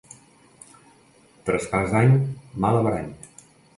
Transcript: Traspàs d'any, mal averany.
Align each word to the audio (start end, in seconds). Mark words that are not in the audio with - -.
Traspàs 1.49 1.93
d'any, 1.93 2.17
mal 2.67 2.79
averany. 2.81 3.13